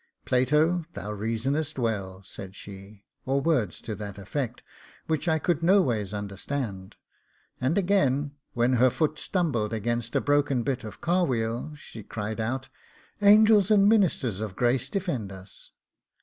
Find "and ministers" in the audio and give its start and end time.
13.69-14.41